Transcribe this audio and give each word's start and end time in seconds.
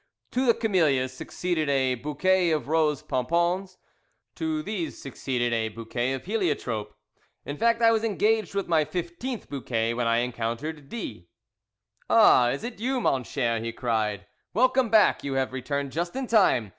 To 0.31 0.47
the 0.47 0.55
camellias 0.55 1.13
succeeded 1.13 1.69
a 1.69 1.93
bouquet 1.93 2.49
of 2.49 2.67
rose 2.67 3.03
pompons. 3.03 3.77
To 4.33 4.63
these 4.63 4.99
succeeded 4.99 5.53
a 5.53 5.69
bouquet 5.69 6.13
of 6.13 6.25
heliotrope. 6.25 6.95
In 7.45 7.55
fact 7.55 7.83
I 7.83 7.91
was 7.91 8.03
engaged 8.03 8.55
with 8.55 8.67
my 8.67 8.83
fifteenth 8.83 9.47
bouquet 9.47 9.93
when 9.93 10.07
I 10.07 10.21
encountered 10.25 10.89
D. 10.89 11.27
"Ah, 12.09 12.49
is 12.49 12.63
it 12.63 12.79
you, 12.79 12.99
mon 12.99 13.23
cher?" 13.23 13.59
he 13.59 13.71
cried. 13.71 14.25
"Welcome 14.55 14.89
back; 14.89 15.23
you 15.23 15.33
have 15.33 15.53
returned 15.53 15.91
just 15.91 16.15
in 16.15 16.25
time. 16.25 16.69